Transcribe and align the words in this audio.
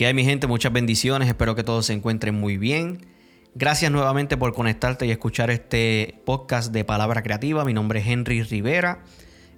Que 0.00 0.06
hay 0.06 0.14
mi 0.14 0.24
gente, 0.24 0.46
muchas 0.46 0.72
bendiciones, 0.72 1.28
espero 1.28 1.54
que 1.54 1.62
todos 1.62 1.84
se 1.84 1.92
encuentren 1.92 2.34
muy 2.34 2.56
bien. 2.56 3.04
Gracias 3.54 3.92
nuevamente 3.92 4.38
por 4.38 4.54
conectarte 4.54 5.04
y 5.04 5.10
escuchar 5.10 5.50
este 5.50 6.22
podcast 6.24 6.72
de 6.72 6.86
Palabra 6.86 7.22
Creativa. 7.22 7.66
Mi 7.66 7.74
nombre 7.74 8.00
es 8.00 8.06
Henry 8.06 8.42
Rivera. 8.42 9.04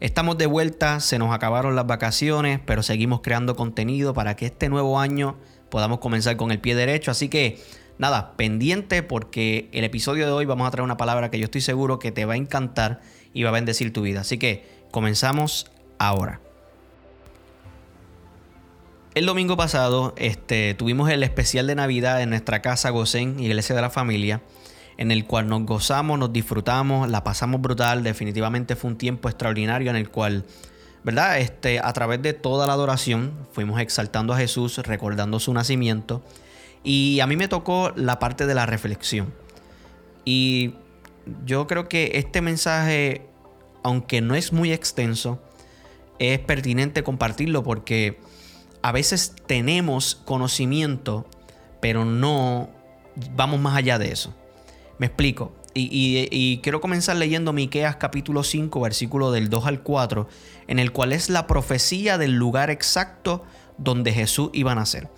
Estamos 0.00 0.36
de 0.38 0.46
vuelta, 0.46 0.98
se 0.98 1.20
nos 1.20 1.32
acabaron 1.32 1.76
las 1.76 1.86
vacaciones, 1.86 2.58
pero 2.66 2.82
seguimos 2.82 3.20
creando 3.20 3.54
contenido 3.54 4.14
para 4.14 4.34
que 4.34 4.46
este 4.46 4.68
nuevo 4.68 4.98
año 4.98 5.36
podamos 5.70 6.00
comenzar 6.00 6.36
con 6.36 6.50
el 6.50 6.58
pie 6.58 6.74
derecho. 6.74 7.12
Así 7.12 7.28
que 7.28 7.62
nada, 7.98 8.36
pendiente 8.36 9.04
porque 9.04 9.68
el 9.70 9.84
episodio 9.84 10.26
de 10.26 10.32
hoy 10.32 10.44
vamos 10.44 10.66
a 10.66 10.72
traer 10.72 10.82
una 10.82 10.96
palabra 10.96 11.30
que 11.30 11.38
yo 11.38 11.44
estoy 11.44 11.60
seguro 11.60 12.00
que 12.00 12.10
te 12.10 12.24
va 12.24 12.32
a 12.32 12.36
encantar 12.36 13.00
y 13.32 13.44
va 13.44 13.50
a 13.50 13.52
bendecir 13.52 13.92
tu 13.92 14.02
vida. 14.02 14.22
Así 14.22 14.38
que 14.38 14.66
comenzamos 14.90 15.70
ahora. 16.00 16.40
El 19.14 19.26
domingo 19.26 19.58
pasado 19.58 20.14
este, 20.16 20.72
tuvimos 20.72 21.10
el 21.10 21.22
especial 21.22 21.66
de 21.66 21.74
Navidad 21.74 22.22
en 22.22 22.30
nuestra 22.30 22.62
casa 22.62 22.88
Gocén, 22.88 23.38
Iglesia 23.40 23.76
de 23.76 23.82
la 23.82 23.90
Familia, 23.90 24.40
en 24.96 25.10
el 25.10 25.26
cual 25.26 25.48
nos 25.48 25.66
gozamos, 25.66 26.18
nos 26.18 26.32
disfrutamos, 26.32 27.10
la 27.10 27.22
pasamos 27.22 27.60
brutal. 27.60 28.04
Definitivamente 28.04 28.74
fue 28.74 28.90
un 28.90 28.96
tiempo 28.96 29.28
extraordinario 29.28 29.90
en 29.90 29.96
el 29.96 30.08
cual, 30.08 30.46
¿verdad? 31.04 31.40
Este, 31.40 31.78
a 31.78 31.92
través 31.92 32.22
de 32.22 32.32
toda 32.32 32.66
la 32.66 32.72
adoración 32.72 33.34
fuimos 33.52 33.82
exaltando 33.82 34.32
a 34.32 34.38
Jesús, 34.38 34.78
recordando 34.78 35.38
su 35.40 35.52
nacimiento. 35.52 36.22
Y 36.82 37.20
a 37.20 37.26
mí 37.26 37.36
me 37.36 37.48
tocó 37.48 37.92
la 37.94 38.18
parte 38.18 38.46
de 38.46 38.54
la 38.54 38.64
reflexión. 38.64 39.34
Y 40.24 40.72
yo 41.44 41.66
creo 41.66 41.86
que 41.86 42.12
este 42.14 42.40
mensaje, 42.40 43.26
aunque 43.82 44.22
no 44.22 44.34
es 44.36 44.54
muy 44.54 44.72
extenso, 44.72 45.38
es 46.18 46.38
pertinente 46.38 47.02
compartirlo 47.02 47.62
porque 47.62 48.18
a 48.82 48.92
veces 48.92 49.34
tenemos 49.46 50.16
conocimiento, 50.24 51.26
pero 51.80 52.04
no 52.04 52.68
vamos 53.34 53.60
más 53.60 53.76
allá 53.76 53.98
de 53.98 54.12
eso. 54.12 54.34
Me 54.98 55.06
explico. 55.06 55.54
Y, 55.74 56.60
quiero 56.62 56.82
comenzar 56.82 57.16
leyendo 57.16 57.54
Miqueas 57.54 57.96
capítulo 57.96 58.42
5, 58.42 58.78
versículo 58.80 59.32
del 59.32 59.48
2 59.48 59.66
al 59.66 59.82
4, 59.82 60.28
en 60.66 60.78
el 60.78 60.92
cual 60.92 61.12
es 61.12 61.30
la 61.30 61.46
profecía 61.46 62.18
del 62.18 62.32
lugar 62.32 62.68
exacto 62.68 63.42
donde 63.78 64.12
Jesús 64.12 64.50
iba 64.52 64.72
a 64.72 64.74
nacer. 64.74 65.08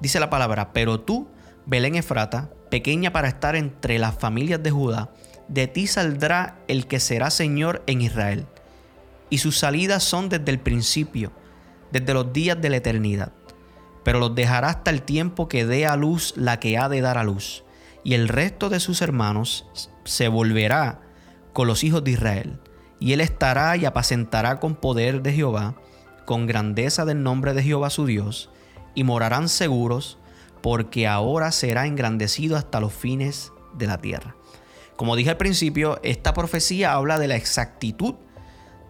Dice 0.00 0.20
la 0.20 0.28
palabra, 0.28 0.74
pero 0.74 1.00
tú, 1.00 1.28
Belén 1.64 1.94
Efrata, 1.94 2.50
pequeña 2.70 3.12
para 3.12 3.28
estar 3.28 3.56
entre 3.56 3.98
las 3.98 4.18
familias 4.18 4.62
de 4.62 4.72
Judá, 4.72 5.10
de 5.48 5.68
ti 5.68 5.86
saldrá 5.86 6.58
el 6.68 6.86
que 6.86 7.00
será 7.00 7.30
Señor 7.30 7.82
en 7.86 8.02
Israel. 8.02 8.46
Y 9.30 9.38
sus 9.38 9.56
salidas 9.56 10.04
son 10.04 10.28
desde 10.28 10.50
el 10.50 10.58
principio 10.58 11.32
desde 11.94 12.12
los 12.12 12.32
días 12.32 12.60
de 12.60 12.70
la 12.70 12.78
eternidad, 12.78 13.32
pero 14.02 14.18
los 14.18 14.34
dejará 14.34 14.68
hasta 14.68 14.90
el 14.90 15.02
tiempo 15.02 15.46
que 15.46 15.64
dé 15.64 15.86
a 15.86 15.94
luz 15.94 16.34
la 16.36 16.58
que 16.58 16.76
ha 16.76 16.88
de 16.88 17.00
dar 17.00 17.18
a 17.18 17.22
luz, 17.22 17.62
y 18.02 18.14
el 18.14 18.26
resto 18.26 18.68
de 18.68 18.80
sus 18.80 19.00
hermanos 19.00 19.68
se 20.02 20.26
volverá 20.26 21.02
con 21.52 21.68
los 21.68 21.84
hijos 21.84 22.02
de 22.02 22.10
Israel, 22.10 22.58
y 22.98 23.12
él 23.12 23.20
estará 23.20 23.76
y 23.76 23.84
apacentará 23.84 24.58
con 24.58 24.74
poder 24.74 25.22
de 25.22 25.34
Jehová, 25.34 25.76
con 26.24 26.48
grandeza 26.48 27.04
del 27.04 27.22
nombre 27.22 27.54
de 27.54 27.62
Jehová 27.62 27.90
su 27.90 28.06
Dios, 28.06 28.50
y 28.96 29.04
morarán 29.04 29.48
seguros, 29.48 30.18
porque 30.62 31.06
ahora 31.06 31.52
será 31.52 31.86
engrandecido 31.86 32.56
hasta 32.56 32.80
los 32.80 32.92
fines 32.92 33.52
de 33.72 33.86
la 33.86 33.98
tierra. 33.98 34.34
Como 34.96 35.14
dije 35.14 35.30
al 35.30 35.36
principio, 35.36 36.00
esta 36.02 36.34
profecía 36.34 36.94
habla 36.94 37.20
de 37.20 37.28
la 37.28 37.36
exactitud 37.36 38.16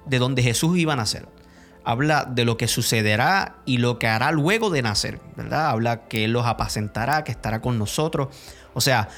de 0.06 0.18
donde 0.18 0.42
Jesús 0.42 0.78
iba 0.78 0.94
a 0.94 0.96
nacer 0.96 1.28
habla 1.84 2.24
de 2.24 2.44
lo 2.44 2.56
que 2.56 2.66
sucederá 2.66 3.56
y 3.66 3.76
lo 3.76 3.98
que 3.98 4.06
hará 4.06 4.32
luego 4.32 4.70
de 4.70 4.82
nacer, 4.82 5.20
¿verdad? 5.36 5.68
Habla 5.68 6.08
que 6.08 6.24
Él 6.24 6.32
los 6.32 6.46
apacentará, 6.46 7.24
que 7.24 7.32
estará 7.32 7.60
con 7.60 7.78
nosotros. 7.78 8.28
O 8.72 8.80
sea, 8.80 9.08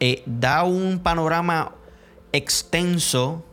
eh, 0.00 0.22
da 0.26 0.64
un 0.64 0.98
panorama 0.98 1.74
extenso, 2.32 3.44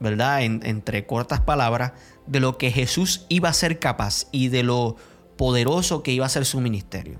¿verdad? 0.00 0.42
entre 0.42 1.06
cortas 1.06 1.40
palabras, 1.40 1.92
de 2.26 2.40
lo 2.40 2.56
que 2.56 2.70
Jesús 2.70 3.26
iba 3.28 3.48
a 3.48 3.52
ser 3.52 3.78
capaz 3.78 4.26
y 4.30 4.48
de 4.48 4.62
lo 4.62 4.96
poderoso 5.36 6.02
que 6.02 6.12
iba 6.12 6.26
a 6.26 6.28
ser 6.28 6.44
su 6.44 6.60
ministerio. 6.60 7.18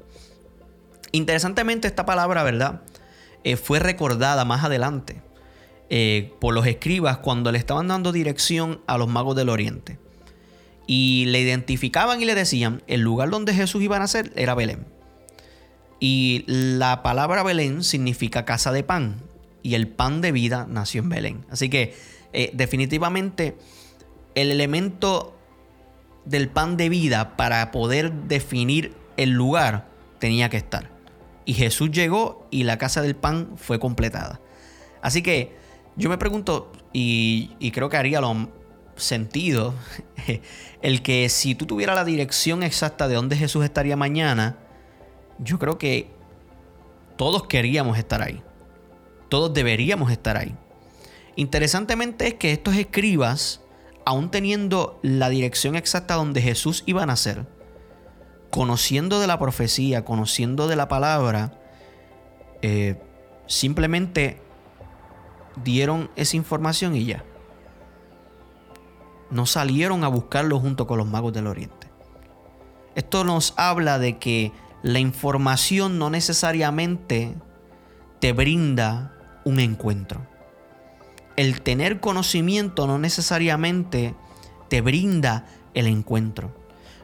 Interesantemente, 1.12 1.88
esta 1.88 2.04
palabra, 2.06 2.42
¿verdad? 2.42 2.82
Eh, 3.42 3.56
fue 3.56 3.78
recordada 3.78 4.44
más 4.44 4.64
adelante 4.64 5.22
eh, 5.88 6.34
por 6.40 6.54
los 6.54 6.66
escribas 6.66 7.18
cuando 7.18 7.50
le 7.50 7.58
estaban 7.58 7.88
dando 7.88 8.12
dirección 8.12 8.82
a 8.86 8.98
los 8.98 9.08
magos 9.08 9.34
del 9.34 9.48
Oriente. 9.48 9.98
Y 10.88 11.26
le 11.26 11.40
identificaban 11.40 12.20
y 12.20 12.24
le 12.24 12.34
decían, 12.34 12.82
el 12.86 13.02
lugar 13.02 13.30
donde 13.30 13.54
Jesús 13.54 13.82
iba 13.82 13.96
a 13.96 14.00
nacer 14.00 14.32
era 14.34 14.54
Belén. 14.54 14.86
Y 16.00 16.44
la 16.46 17.02
palabra 17.02 17.42
Belén 17.42 17.84
significa 17.84 18.44
casa 18.44 18.72
de 18.72 18.82
pan. 18.82 19.22
Y 19.62 19.74
el 19.74 19.86
pan 19.86 20.20
de 20.20 20.32
vida 20.32 20.66
nació 20.68 21.02
en 21.02 21.10
Belén. 21.10 21.46
Así 21.50 21.68
que 21.68 21.94
eh, 22.32 22.50
definitivamente 22.54 23.56
el 24.34 24.50
elemento 24.50 25.36
del 26.24 26.48
pan 26.48 26.76
de 26.76 26.88
vida 26.88 27.36
para 27.36 27.70
poder 27.70 28.12
definir 28.12 28.94
el 29.18 29.30
lugar 29.30 29.88
tenía 30.18 30.48
que 30.48 30.56
estar. 30.56 30.90
Y 31.44 31.54
Jesús 31.54 31.90
llegó 31.90 32.46
y 32.50 32.64
la 32.64 32.78
casa 32.78 33.02
del 33.02 33.14
pan 33.14 33.52
fue 33.56 33.78
completada. 33.78 34.40
Así 35.02 35.22
que 35.22 35.56
yo 35.96 36.08
me 36.08 36.18
pregunto, 36.18 36.72
y, 36.92 37.50
y 37.58 37.72
creo 37.72 37.88
que 37.88 37.96
haría 37.96 38.20
lo, 38.20 38.48
sentido 38.98 39.74
el 40.82 41.02
que 41.02 41.28
si 41.28 41.54
tú 41.54 41.66
tuvieras 41.66 41.96
la 41.96 42.04
dirección 42.04 42.62
exacta 42.62 43.08
de 43.08 43.14
dónde 43.14 43.36
Jesús 43.36 43.64
estaría 43.64 43.96
mañana, 43.96 44.58
yo 45.38 45.58
creo 45.58 45.78
que 45.78 46.10
todos 47.16 47.46
queríamos 47.46 47.98
estar 47.98 48.22
ahí. 48.22 48.42
Todos 49.28 49.52
deberíamos 49.52 50.10
estar 50.10 50.36
ahí. 50.36 50.54
Interesantemente 51.36 52.26
es 52.26 52.34
que 52.34 52.52
estos 52.52 52.76
escribas, 52.76 53.60
aún 54.04 54.30
teniendo 54.30 54.98
la 55.02 55.28
dirección 55.28 55.76
exacta 55.76 56.14
donde 56.14 56.40
Jesús 56.40 56.82
iba 56.86 57.02
a 57.02 57.06
nacer, 57.06 57.46
conociendo 58.50 59.20
de 59.20 59.26
la 59.26 59.38
profecía, 59.38 60.04
conociendo 60.04 60.66
de 60.66 60.76
la 60.76 60.88
palabra, 60.88 61.60
eh, 62.62 63.00
simplemente 63.46 64.40
dieron 65.62 66.10
esa 66.16 66.36
información 66.36 66.96
y 66.96 67.04
ya 67.04 67.24
no 69.30 69.46
salieron 69.46 70.04
a 70.04 70.08
buscarlo 70.08 70.58
junto 70.58 70.86
con 70.86 70.98
los 70.98 71.06
magos 71.06 71.32
del 71.32 71.46
Oriente. 71.46 71.88
Esto 72.94 73.24
nos 73.24 73.54
habla 73.56 73.98
de 73.98 74.18
que 74.18 74.52
la 74.82 74.98
información 74.98 75.98
no 75.98 76.10
necesariamente 76.10 77.34
te 78.20 78.32
brinda 78.32 79.14
un 79.44 79.60
encuentro. 79.60 80.26
El 81.36 81.62
tener 81.62 82.00
conocimiento 82.00 82.86
no 82.86 82.98
necesariamente 82.98 84.14
te 84.68 84.80
brinda 84.80 85.46
el 85.74 85.86
encuentro. 85.86 86.52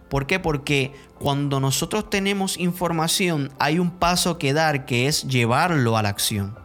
¿Por 0.09 0.27
qué? 0.27 0.39
Porque 0.39 0.93
cuando 1.19 1.61
nosotros 1.61 2.11
tenemos 2.11 2.59
información 2.59 3.51
hay 3.59 3.79
un 3.79 3.91
paso 3.91 4.39
que 4.39 4.53
dar 4.53 4.87
que 4.87 5.07
es 5.07 5.25
llevarlo 5.25 5.97
a 5.97 6.03
la 6.03 6.09
acción. 6.09 6.59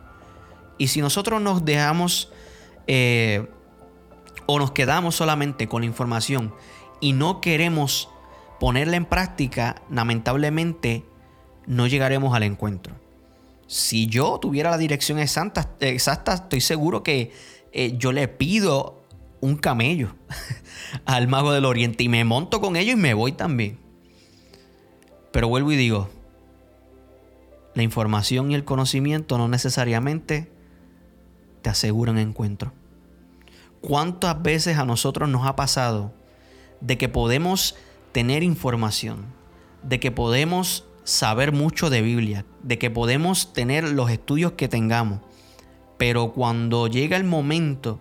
Y 0.77 0.87
si 0.87 1.01
nosotros 1.01 1.41
nos 1.41 1.65
dejamos 1.65 2.31
eh, 2.87 3.47
o 4.51 4.57
nos 4.57 4.71
quedamos 4.71 5.15
solamente 5.15 5.67
con 5.67 5.83
la 5.83 5.85
información 5.85 6.55
y 6.99 7.13
no 7.13 7.39
queremos 7.39 8.09
ponerla 8.59 8.97
en 8.97 9.05
práctica, 9.05 9.83
lamentablemente 9.91 11.05
no 11.67 11.85
llegaremos 11.85 12.33
al 12.35 12.41
encuentro. 12.41 12.95
Si 13.67 14.07
yo 14.07 14.39
tuviera 14.39 14.71
la 14.71 14.79
dirección 14.79 15.19
exacta, 15.19 15.69
estoy 16.33 16.61
seguro 16.61 17.03
que 17.03 17.31
eh, 17.73 17.93
yo 17.99 18.11
le 18.11 18.27
pido 18.27 19.03
un 19.39 19.55
camello 19.55 20.15
al 21.05 21.27
mago 21.27 21.51
del 21.51 21.65
oriente 21.65 22.05
y 22.05 22.09
me 22.09 22.23
monto 22.23 22.59
con 22.59 22.75
ellos 22.75 22.93
y 22.93 22.99
me 22.99 23.13
voy 23.13 23.33
también. 23.33 23.77
Pero 25.31 25.47
vuelvo 25.47 25.71
y 25.73 25.75
digo, 25.75 26.09
la 27.75 27.83
información 27.83 28.49
y 28.49 28.55
el 28.55 28.65
conocimiento 28.65 29.37
no 29.37 29.47
necesariamente 29.47 30.51
te 31.61 31.69
aseguran 31.69 32.17
encuentro. 32.17 32.73
¿Cuántas 33.81 34.41
veces 34.41 34.77
a 34.77 34.85
nosotros 34.85 35.29
nos 35.29 35.47
ha 35.47 35.55
pasado 35.55 36.13
de 36.81 36.97
que 36.97 37.09
podemos 37.09 37.75
tener 38.11 38.43
información, 38.43 39.25
de 39.83 39.99
que 39.99 40.11
podemos 40.11 40.85
saber 41.03 41.51
mucho 41.51 41.89
de 41.89 42.01
Biblia, 42.01 42.45
de 42.61 42.77
que 42.77 42.89
podemos 42.89 43.53
tener 43.53 43.89
los 43.89 44.11
estudios 44.11 44.53
que 44.53 44.67
tengamos, 44.67 45.21
pero 45.97 46.33
cuando 46.33 46.87
llega 46.87 47.17
el 47.17 47.23
momento 47.23 47.99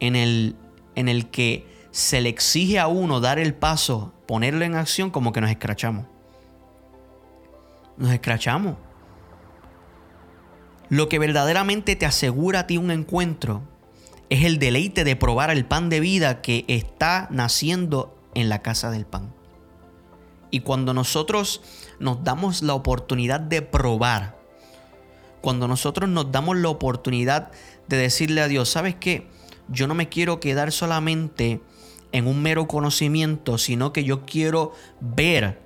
en 0.00 0.16
el, 0.16 0.56
en 0.94 1.08
el 1.08 1.30
que 1.30 1.66
se 1.90 2.20
le 2.20 2.28
exige 2.28 2.78
a 2.78 2.86
uno 2.86 3.20
dar 3.20 3.38
el 3.38 3.54
paso, 3.54 4.12
ponerlo 4.26 4.64
en 4.64 4.74
acción, 4.74 5.10
como 5.10 5.32
que 5.32 5.40
nos 5.40 5.50
escrachamos. 5.50 6.06
Nos 7.96 8.12
escrachamos. 8.12 8.76
Lo 10.88 11.08
que 11.08 11.18
verdaderamente 11.18 11.96
te 11.96 12.06
asegura 12.06 12.60
a 12.60 12.66
ti 12.66 12.76
un 12.76 12.90
encuentro 12.90 13.62
es 14.30 14.44
el 14.44 14.58
deleite 14.58 15.04
de 15.04 15.16
probar 15.16 15.50
el 15.50 15.66
pan 15.66 15.90
de 15.90 16.00
vida 16.00 16.40
que 16.40 16.64
está 16.68 17.26
naciendo 17.30 18.16
en 18.34 18.48
la 18.48 18.62
casa 18.62 18.90
del 18.90 19.04
pan. 19.04 19.34
Y 20.52 20.60
cuando 20.60 20.94
nosotros 20.94 21.62
nos 21.98 22.24
damos 22.24 22.62
la 22.62 22.74
oportunidad 22.74 23.40
de 23.40 23.60
probar, 23.60 24.38
cuando 25.40 25.68
nosotros 25.68 26.08
nos 26.08 26.30
damos 26.30 26.56
la 26.56 26.68
oportunidad 26.68 27.50
de 27.88 27.96
decirle 27.96 28.40
a 28.40 28.48
Dios, 28.48 28.68
¿sabes 28.68 28.94
qué? 28.94 29.26
Yo 29.68 29.86
no 29.86 29.94
me 29.94 30.08
quiero 30.08 30.38
quedar 30.38 30.70
solamente 30.72 31.60
en 32.12 32.26
un 32.26 32.40
mero 32.42 32.68
conocimiento, 32.68 33.58
sino 33.58 33.92
que 33.92 34.04
yo 34.04 34.26
quiero 34.26 34.72
ver 35.00 35.60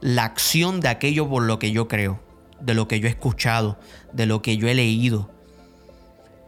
la 0.00 0.24
acción 0.24 0.80
de 0.80 0.88
aquello 0.88 1.28
por 1.28 1.42
lo 1.42 1.58
que 1.58 1.72
yo 1.72 1.88
creo, 1.88 2.20
de 2.60 2.74
lo 2.74 2.88
que 2.88 3.00
yo 3.00 3.06
he 3.06 3.10
escuchado, 3.10 3.78
de 4.12 4.26
lo 4.26 4.42
que 4.42 4.56
yo 4.56 4.68
he 4.68 4.74
leído. 4.74 5.30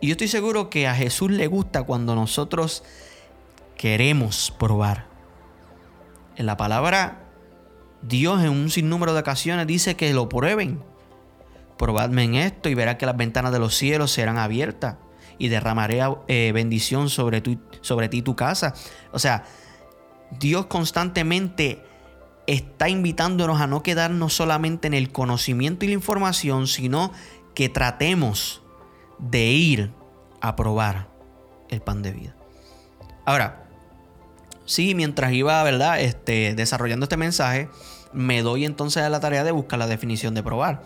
Y 0.01 0.09
yo 0.09 0.13
estoy 0.13 0.29
seguro 0.29 0.71
que 0.71 0.87
a 0.87 0.95
Jesús 0.95 1.31
le 1.31 1.47
gusta 1.47 1.83
cuando 1.83 2.15
nosotros 2.15 2.85
queremos 3.77 4.53
probar. 4.59 5.07
En 6.37 6.47
la 6.47 6.57
palabra 6.57 7.29
Dios 8.03 8.43
en 8.43 8.51
un 8.51 8.71
sinnúmero 8.71 9.13
de 9.13 9.21
ocasiones 9.21 9.67
dice 9.67 9.97
que 9.97 10.13
lo 10.13 10.29
prueben. 10.29 10.83
Probadme 11.77 12.25
en 12.25 12.35
esto 12.37 12.69
y 12.69 12.75
verás 12.75 12.97
que 12.97 13.07
las 13.07 13.17
ventanas 13.17 13.53
de 13.53 13.59
los 13.59 13.75
cielos 13.75 14.11
serán 14.11 14.39
abiertas 14.39 14.97
y 15.39 15.49
derramaré 15.49 16.01
eh, 16.27 16.53
bendición 16.53 17.09
sobre, 17.11 17.43
sobre 17.81 18.09
ti 18.09 18.19
y 18.19 18.23
tu 18.23 18.35
casa. 18.35 18.75
O 19.13 19.19
sea, 19.19 19.45
Dios 20.39 20.67
constantemente 20.67 21.85
está 22.47 22.89
invitándonos 22.89 23.61
a 23.61 23.67
no 23.67 23.83
quedarnos 23.83 24.35
solamente 24.35 24.89
en 24.89 24.95
el 24.95 25.13
conocimiento 25.13 25.85
y 25.85 25.89
la 25.89 25.95
información, 25.95 26.67
sino 26.67 27.13
que 27.55 27.69
tratemos 27.69 28.63
de 29.19 29.47
ir 29.47 29.93
a 30.41 30.57
probar 30.57 31.09
el 31.69 31.81
pan 31.81 32.03
de 32.03 32.13
vida. 32.13 32.37
Ahora, 33.25 33.67
sí, 34.65 34.95
mientras 34.95 35.33
iba, 35.33 35.63
¿verdad? 35.63 36.01
Este, 36.01 36.55
desarrollando 36.55 37.05
este 37.05 37.17
mensaje, 37.17 37.69
me 38.13 38.43
doy 38.43 38.65
entonces 38.65 39.03
a 39.03 39.11
la 39.11 39.21
tarea 39.21 39.45
de 39.45 39.53
buscar 39.53 39.79
la 39.79 39.87
definición 39.87 40.35
de 40.35 40.43
probar. 40.43 40.83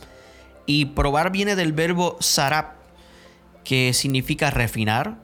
Y 0.66 0.86
probar 0.86 1.32
viene 1.32 1.56
del 1.56 1.72
verbo 1.72 2.16
sarap, 2.20 2.76
que 3.64 3.92
significa 3.94 4.50
refinar, 4.50 5.18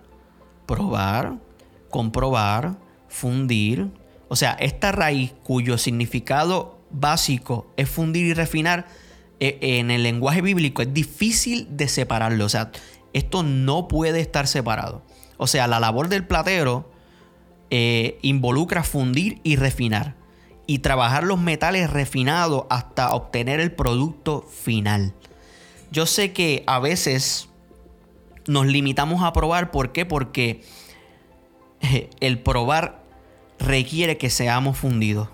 probar, 0.67 1.39
comprobar, 1.91 2.77
fundir. 3.09 3.91
O 4.29 4.37
sea, 4.37 4.53
esta 4.53 4.93
raíz 4.93 5.33
cuyo 5.43 5.79
significado 5.79 6.79
básico 6.91 7.73
es 7.77 7.89
fundir 7.89 8.27
y 8.27 8.35
refinar, 8.35 8.87
eh, 9.41 9.59
en 9.61 9.91
el 9.91 10.03
lenguaje 10.03 10.43
bíblico 10.43 10.83
es 10.83 10.93
difícil 10.93 11.69
de 11.71 11.89
separarlo. 11.89 12.45
O 12.45 12.49
sea, 12.49 12.71
esto 13.19 13.43
no 13.43 13.89
puede 13.89 14.21
estar 14.21 14.47
separado. 14.47 15.03
O 15.37 15.47
sea, 15.47 15.67
la 15.67 15.81
labor 15.81 16.09
del 16.09 16.27
platero 16.27 16.91
eh, 17.71 18.19
involucra 18.23 18.83
fundir 18.83 19.41
y 19.43 19.57
refinar. 19.57 20.17
Y 20.67 20.81
trabajar 20.81 21.25
los 21.25 21.39
metales 21.41 21.89
refinados 21.89 22.65
hasta 22.69 23.15
obtener 23.15 23.61
el 23.61 23.73
producto 23.73 24.43
final. 24.43 25.15
Yo 25.91 26.05
sé 26.05 26.33
que 26.33 26.63
a 26.67 26.79
veces 26.79 27.49
nos 28.47 28.67
limitamos 28.67 29.23
a 29.23 29.33
probar. 29.33 29.71
¿Por 29.71 29.93
qué? 29.93 30.05
Porque 30.05 30.63
eh, 31.81 32.11
el 32.21 32.39
probar 32.41 33.03
requiere 33.59 34.19
que 34.19 34.29
seamos 34.29 34.77
fundidos. 34.77 35.29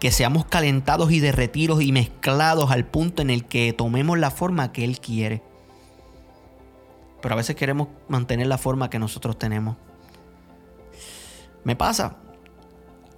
Que 0.00 0.10
seamos 0.10 0.46
calentados 0.46 1.12
y 1.12 1.20
derretidos 1.20 1.82
y 1.82 1.92
mezclados 1.92 2.70
al 2.70 2.86
punto 2.86 3.20
en 3.20 3.30
el 3.30 3.44
que 3.44 3.74
tomemos 3.74 4.18
la 4.18 4.30
forma 4.30 4.72
que 4.72 4.84
Él 4.84 5.00
quiere 5.00 5.42
pero 7.26 7.34
a 7.34 7.38
veces 7.38 7.56
queremos 7.56 7.88
mantener 8.06 8.46
la 8.46 8.56
forma 8.56 8.88
que 8.88 9.00
nosotros 9.00 9.36
tenemos. 9.36 9.76
Me 11.64 11.74
pasa. 11.74 12.18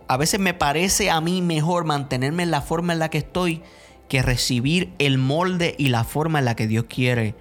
A 0.09 0.17
veces 0.17 0.41
me 0.41 0.55
parece 0.55 1.11
a 1.11 1.21
mí 1.21 1.43
mejor 1.43 1.85
mantenerme 1.85 2.45
en 2.45 2.51
la 2.51 2.63
forma 2.63 2.95
en 2.95 3.01
la 3.01 3.11
que 3.11 3.19
estoy 3.19 3.63
que 4.09 4.23
recibir 4.23 4.95
el 4.99 5.19
molde 5.19 5.75
y 5.77 5.89
la 5.89 6.05
forma 6.05 6.39
en 6.39 6.47
la 6.47 6.57
que 6.57 6.67
Dios 6.67 6.87
quiere 6.89 7.35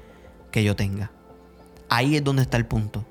que 0.52 0.66
yo 0.66 0.76
tenga. 0.76 1.14
Ahí 1.88 2.18
es 2.18 2.24
donde 2.26 2.42
está 2.42 2.58
el 2.58 2.66
punto. 2.66 3.06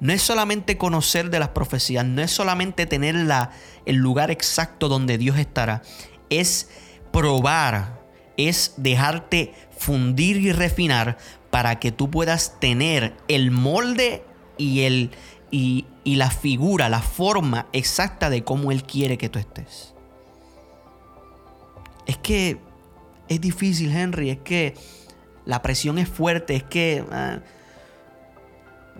No 0.00 0.10
es 0.10 0.22
solamente 0.22 0.78
conocer 0.78 1.28
de 1.28 1.40
las 1.40 1.50
profecías, 1.50 2.06
no 2.06 2.22
es 2.22 2.30
solamente 2.30 2.86
tener 2.86 3.16
la, 3.16 3.50
el 3.84 3.96
lugar 3.96 4.30
exacto 4.30 4.88
donde 4.88 5.18
Dios 5.18 5.36
estará, 5.36 5.82
es 6.30 6.70
probar, 7.12 8.00
es 8.38 8.72
dejarte 8.78 9.52
fundir 9.76 10.38
y 10.38 10.52
refinar 10.52 11.18
para 11.54 11.78
que 11.78 11.92
tú 11.92 12.10
puedas 12.10 12.58
tener 12.58 13.16
el 13.28 13.52
molde 13.52 14.24
y, 14.58 14.80
el, 14.80 15.12
y, 15.52 15.86
la 16.04 16.28
figura, 16.28 16.88
la 16.88 17.00
forma 17.00 17.68
exacta 17.72 18.28
de 18.28 18.42
cómo 18.42 18.72
Él 18.72 18.82
quiere 18.82 19.18
que 19.18 19.28
tú 19.28 19.38
estés. 19.38 19.94
Es 22.06 22.18
que 22.18 22.58
es 23.28 23.40
difícil, 23.40 23.96
Henry, 23.96 24.30
es 24.30 24.38
que 24.38 24.74
la 25.44 25.62
presión 25.62 25.98
es 25.98 26.08
fuerte, 26.08 26.56
es 26.56 26.64
que 26.64 27.04
ah, 27.12 27.38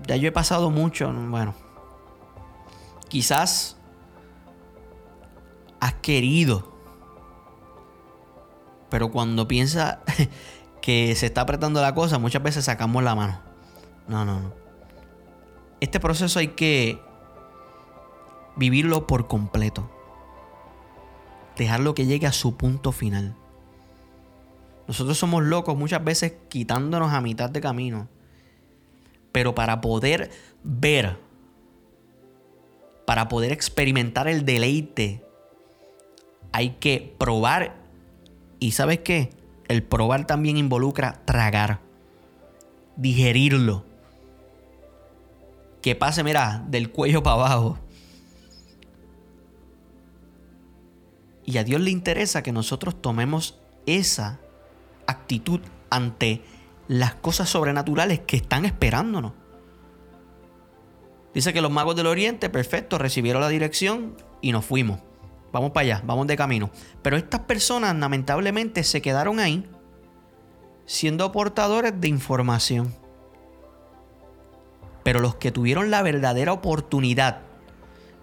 ya 0.06 0.15
yo 0.15 0.29
he 0.29 0.33
pasado 0.33 0.71
mucho, 0.71 1.12
bueno, 1.12 1.56
quizás 3.09 3.77
has 5.81 5.95
querido, 5.95 6.73
pero 8.91 9.11
cuando 9.11 9.49
piensas 9.49 9.99
que 10.84 11.14
se 11.14 11.25
está 11.25 11.40
apretando 11.40 11.81
la 11.81 11.94
cosa, 11.94 12.19
muchas 12.19 12.42
veces 12.42 12.66
sacamos 12.66 13.02
la 13.02 13.14
mano. 13.14 13.40
No, 14.06 14.26
no, 14.26 14.38
no. 14.38 14.52
Este 15.81 15.98
proceso 15.98 16.38
hay 16.38 16.48
que 16.48 17.00
vivirlo 18.54 19.06
por 19.06 19.26
completo. 19.26 19.90
Dejarlo 21.56 21.94
que 21.94 22.04
llegue 22.04 22.26
a 22.26 22.32
su 22.32 22.58
punto 22.58 22.92
final. 22.92 23.34
Nosotros 24.86 25.16
somos 25.16 25.42
locos 25.42 25.75
muchas 25.75 26.04
veces 26.04 26.34
quitándonos 26.50 27.14
a 27.14 27.22
mitad 27.22 27.48
de 27.48 27.62
camino. 27.62 28.06
Pero 29.32 29.54
para 29.54 29.81
poder 29.81 30.31
ver, 30.64 31.19
para 33.06 33.28
poder 33.28 33.52
experimentar 33.52 34.28
el 34.28 34.44
deleite, 34.44 35.25
hay 36.52 36.72
que 36.72 37.14
probar. 37.16 37.75
¿Y 38.58 38.72
sabes 38.72 38.98
qué? 38.98 39.31
El 39.69 39.82
probar 39.82 40.26
también 40.26 40.56
involucra 40.56 41.25
tragar, 41.25 41.81
digerirlo. 42.96 43.84
Que 45.82 45.94
pase, 45.94 46.25
mira, 46.25 46.64
del 46.69 46.90
cuello 46.90 47.22
para 47.22 47.37
abajo. 47.37 47.78
Y 51.44 51.58
a 51.58 51.64
Dios 51.64 51.81
le 51.81 51.90
interesa 51.90 52.43
que 52.43 52.52
nosotros 52.52 53.00
tomemos 53.00 53.58
esa 53.84 54.41
actitud 55.06 55.60
ante 55.91 56.43
las 56.89 57.15
cosas 57.15 57.48
sobrenaturales 57.48 58.20
que 58.20 58.36
están 58.36 58.65
esperándonos. 58.65 59.32
Dice 61.34 61.53
que 61.53 61.60
los 61.60 61.70
magos 61.70 61.96
del 61.96 62.06
Oriente, 62.06 62.48
perfecto, 62.48 62.96
recibieron 62.96 63.43
la 63.43 63.48
dirección 63.48 64.17
y 64.41 64.53
nos 64.53 64.65
fuimos 64.65 65.00
vamos 65.55 65.70
para 65.70 65.82
allá, 65.82 66.03
vamos 66.05 66.27
de 66.27 66.37
camino. 66.37 66.70
Pero 67.01 67.17
estas 67.17 67.41
personas 67.41 67.94
lamentablemente 67.96 68.82
se 68.82 69.01
quedaron 69.01 69.39
ahí 69.39 69.65
siendo 70.84 71.31
portadores 71.31 71.99
de 71.99 72.08
información. 72.08 72.93
Pero 75.05 75.20
los 75.20 75.37
que 75.37 75.53
tuvieron 75.53 75.91
la 75.91 76.03
verdadera 76.03 76.53
oportunidad 76.53 77.43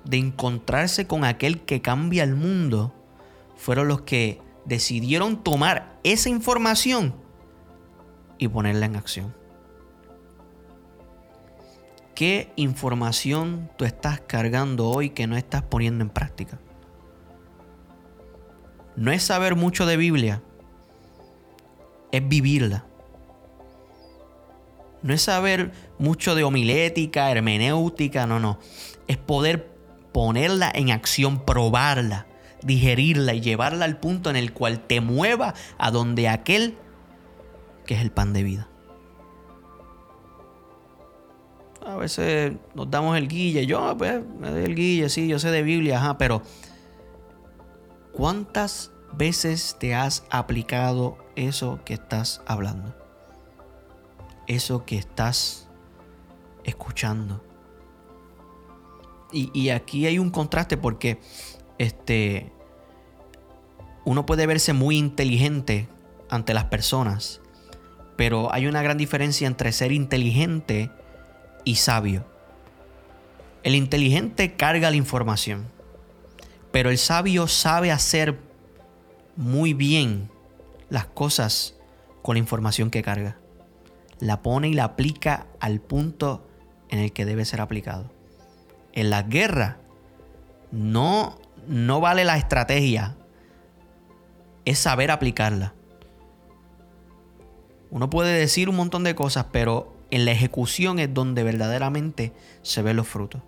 de 0.04 0.18
encontrarse 0.18 1.08
con 1.08 1.24
aquel 1.24 1.62
que 1.62 1.82
cambia 1.82 2.24
el 2.24 2.36
mundo 2.36 2.94
fueron 3.56 3.88
los 3.88 4.02
que 4.02 4.42
decidieron 4.66 5.42
tomar 5.42 6.00
esa 6.04 6.28
información 6.28 7.16
y 8.38 8.50
ponerla 8.50 8.88
en 8.88 8.96
acción. 8.98 9.34
¿Qué 12.14 12.52
información 12.58 13.70
tú 13.78 13.86
estás 13.86 14.20
cargando 14.20 14.90
hoy 14.90 15.12
que 15.12 15.28
no 15.28 15.38
estás 15.38 15.62
poniendo 15.64 16.04
en 16.04 16.10
práctica? 16.10 16.60
No 19.02 19.12
es 19.12 19.24
saber 19.24 19.56
mucho 19.56 19.88
de 19.88 19.98
Biblia, 19.98 20.44
es 22.12 22.30
vivirla. 22.30 22.86
No 25.02 25.12
es 25.12 25.24
saber 25.24 25.72
mucho 25.98 26.36
de 26.36 26.44
homilética, 26.44 27.32
hermenéutica, 27.32 28.28
no, 28.28 28.40
no. 28.40 28.60
Es 29.08 29.18
poder 29.18 29.72
ponerla 30.12 30.72
en 30.72 30.92
acción, 30.92 31.44
probarla, 31.46 32.28
digerirla 32.62 33.34
y 33.34 33.42
llevarla 33.42 33.86
al 33.86 33.98
punto 33.98 34.30
en 34.30 34.36
el 34.36 34.54
cual 34.54 34.82
te 34.82 35.02
mueva 35.02 35.56
a 35.80 35.90
donde 35.90 36.30
aquel 36.30 36.78
que 37.88 37.96
es 37.96 38.02
el 38.02 38.12
pan 38.12 38.34
de 38.34 38.44
vida. 38.44 38.68
A 41.84 41.96
veces 41.96 42.54
nos 42.76 42.92
damos 42.92 43.18
el 43.18 43.28
guille, 43.28 43.66
yo 43.66 43.98
pues 43.98 44.22
me 44.40 44.52
doy 44.52 44.64
el 44.66 44.76
guille, 44.76 45.10
sí, 45.10 45.28
yo 45.28 45.40
sé 45.40 45.50
de 45.50 45.64
Biblia, 45.64 45.98
ajá, 45.98 46.20
pero 46.20 46.44
¿Cuántas 48.14 48.92
veces 49.14 49.78
te 49.80 49.96
has 49.96 50.26
aplicado 50.30 51.18
eso 51.36 51.80
que 51.86 51.94
estás 51.94 52.42
hablando? 52.46 52.96
Eso 54.48 54.86
que 54.86 54.98
estás 54.98 55.70
escuchando. 56.64 57.44
Y, 59.34 59.70
aquí 59.70 60.08
hay 60.08 60.20
un 60.20 60.30
contraste 60.30 60.76
porque 60.76 61.18
este, 61.78 62.52
uno 64.04 64.26
puede 64.26 64.46
verse 64.46 64.74
muy 64.74 64.98
inteligente 64.98 65.88
ante 66.30 66.54
las 66.54 66.66
personas, 66.66 67.40
pero 68.18 68.54
hay 68.54 68.68
una 68.68 68.82
gran 68.82 68.98
diferencia 68.98 69.48
entre 69.48 69.72
ser 69.72 69.94
inteligente 69.94 70.92
y 71.64 71.76
sabio. 71.76 72.26
El 73.64 73.76
inteligente 73.76 74.56
carga 74.58 74.90
la 74.90 74.98
información, 74.98 75.68
pero 76.72 76.90
el 76.90 76.98
sabio 76.98 77.48
sabe 77.48 77.92
hacer 77.92 78.40
muy 79.36 79.74
bien 79.74 80.30
las 80.90 81.06
cosas 81.06 81.76
con 82.22 82.36
la 82.36 82.40
información 82.40 82.90
que 82.90 83.02
carga. 83.02 83.38
La 84.20 84.42
pone 84.42 84.70
y 84.70 84.74
la 84.74 84.84
aplica 84.84 85.48
al 85.60 85.80
punto 85.82 86.48
en 86.90 87.00
el 87.00 87.12
que 87.12 87.26
debe 87.26 87.46
ser 87.46 87.62
aplicado. 87.62 88.12
En 88.94 89.10
la 89.10 89.24
guerra 89.24 89.80
no, 90.72 91.40
no 91.68 92.00
vale 92.02 92.24
la 92.26 92.38
estrategia, 92.38 93.16
es 94.66 94.80
saber 94.80 95.12
aplicarla. 95.12 95.74
Uno 97.90 98.10
puede 98.10 98.38
decir 98.38 98.70
un 98.70 98.76
montón 98.76 99.04
de 99.04 99.16
cosas, 99.16 99.48
pero 99.52 99.94
en 100.12 100.26
la 100.26 100.32
ejecución 100.32 101.00
es 101.00 101.14
donde 101.14 101.44
verdaderamente 101.44 102.34
se 102.62 102.82
ven 102.82 102.98
los 102.98 103.08
frutos. 103.08 103.42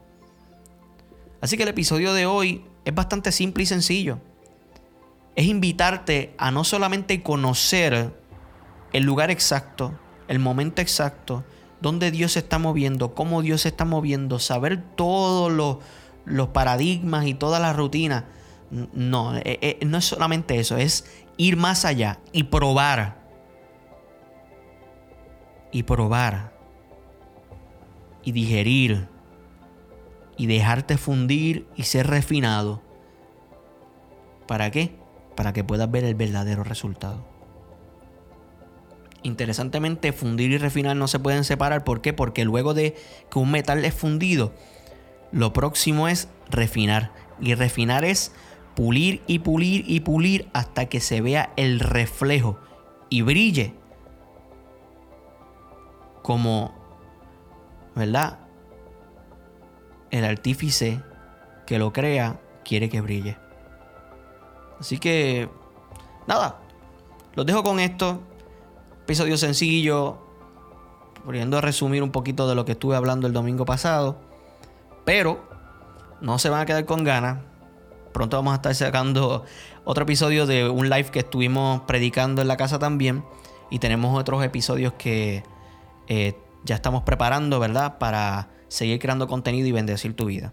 Así 1.40 1.58
que 1.58 1.64
el 1.64 1.70
episodio 1.70 2.14
de 2.14 2.26
hoy 2.26 2.66
es 2.86 2.94
bastante 2.94 3.32
simple 3.32 3.64
y 3.64 3.66
sencillo. 3.66 4.20
Es 5.36 5.46
invitarte 5.46 6.36
a 6.38 6.52
no 6.52 6.64
solamente 6.64 7.24
conocer 7.24 8.14
el 8.92 9.04
lugar 9.04 9.32
exacto, 9.32 9.98
el 10.28 10.40
momento 10.40 10.82
exacto, 10.82 11.44
dónde 11.82 12.12
Dios 12.12 12.34
se 12.34 12.40
está 12.40 12.60
moviendo, 12.60 13.16
cómo 13.16 13.42
Dios 13.42 13.62
se 13.62 13.70
está 13.70 13.86
moviendo, 13.86 14.40
saber 14.40 14.82
todos 14.96 15.52
los, 15.52 15.78
los 16.26 16.50
paradigmas 16.50 17.26
y 17.26 17.34
todas 17.34 17.62
las 17.62 17.76
rutinas. 17.76 18.26
No, 18.70 19.36
eh, 19.36 19.44
eh, 19.46 19.80
no 19.86 19.98
es 19.98 20.06
solamente 20.06 20.60
eso, 20.60 20.78
es 20.78 21.06
ir 21.38 21.58
más 21.58 21.86
allá 21.86 22.20
y 22.32 22.44
probar. 22.44 23.22
Y 25.72 25.84
probar. 25.84 26.54
Y 28.24 28.32
digerir. 28.32 29.13
Y 30.38 30.48
dejarte 30.48 30.98
fundir 30.98 31.68
y 31.76 31.84
ser 31.84 32.08
refinado. 32.08 32.82
¿Para 34.48 34.72
qué? 34.72 34.96
Para 35.36 35.54
que 35.54 35.64
puedas 35.64 35.90
ver 35.90 36.04
el 36.04 36.16
verdadero 36.16 36.64
resultado. 36.64 37.26
Interesantemente, 39.22 40.12
fundir 40.12 40.52
y 40.52 40.58
refinar 40.58 40.96
no 40.98 41.08
se 41.08 41.20
pueden 41.20 41.44
separar. 41.44 41.84
¿Por 41.84 42.02
qué? 42.02 42.14
Porque 42.14 42.44
luego 42.44 42.74
de 42.74 42.96
que 43.30 43.40
un 43.40 43.52
metal 43.52 43.86
es 43.86 43.94
fundido, 43.94 44.54
lo 45.32 45.54
próximo 45.54 46.08
es 46.08 46.28
refinar. 46.50 47.12
Y 47.40 47.56
refinar 47.56 48.04
es 48.04 48.34
pulir 48.76 49.22
y 49.28 49.40
pulir 49.40 49.86
y 49.88 50.02
pulir 50.02 50.50
hasta 50.54 50.88
que 50.88 51.00
se 51.00 51.22
vea 51.22 51.54
el 51.56 51.80
reflejo 51.80 52.60
y 53.10 53.22
brille 53.22 53.74
como, 56.22 56.74
¿verdad? 57.96 58.40
El 60.14 60.26
artífice 60.26 61.02
que 61.66 61.80
lo 61.80 61.92
crea 61.92 62.40
quiere 62.64 62.88
que 62.88 63.02
brille. 63.02 63.36
Así 64.80 65.00
que, 65.00 65.50
nada, 66.28 66.60
los 67.34 67.48
dejo 67.48 67.64
con 67.64 67.80
esto. 67.80 68.22
Episodio 69.06 69.38
sencillo, 69.38 70.20
pudiendo 71.26 71.60
resumir 71.62 72.04
un 72.04 72.12
poquito 72.12 72.48
de 72.48 72.54
lo 72.54 72.64
que 72.64 72.74
estuve 72.74 72.96
hablando 72.96 73.26
el 73.26 73.34
domingo 73.34 73.66
pasado. 73.66 74.22
Pero 75.04 75.44
no 76.22 76.38
se 76.38 76.50
van 76.50 76.62
a 76.62 76.68
quedar 76.68 76.86
con 76.86 77.04
ganas. 77.04 77.40
Pronto 78.12 78.38
vamos 78.38 78.54
a 78.54 78.58
estar 78.58 78.76
sacando 78.76 79.46
otro 79.84 80.04
episodio 80.04 80.46
de 80.46 80.70
un 80.70 80.92
live 80.92 81.10
que 81.10 81.20
estuvimos 81.20 81.82
predicando 81.88 82.44
en 82.44 82.50
la 82.50 82.56
casa 82.56 82.78
también. 82.78 83.26
Y 83.72 83.80
tenemos 83.80 84.16
otros 84.16 84.44
episodios 84.44 84.94
que 84.94 85.44
eh, 86.08 86.38
ya 86.66 86.76
estamos 86.76 87.02
preparando, 87.02 87.60
¿verdad? 87.60 87.98
Para 87.98 88.53
seguir 88.74 89.00
creando 89.00 89.28
contenido 89.28 89.68
y 89.68 89.72
bendecir 89.72 90.16
tu 90.16 90.26
vida. 90.26 90.52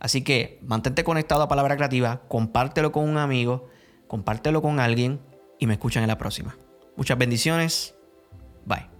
Así 0.00 0.22
que 0.22 0.58
mantente 0.62 1.04
conectado 1.04 1.42
a 1.42 1.48
Palabra 1.48 1.76
Creativa, 1.76 2.22
compártelo 2.26 2.90
con 2.90 3.08
un 3.08 3.18
amigo, 3.18 3.68
compártelo 4.08 4.60
con 4.60 4.80
alguien 4.80 5.20
y 5.60 5.68
me 5.68 5.74
escuchan 5.74 6.02
en 6.02 6.08
la 6.08 6.18
próxima. 6.18 6.56
Muchas 6.96 7.16
bendiciones. 7.18 7.94
Bye. 8.66 8.91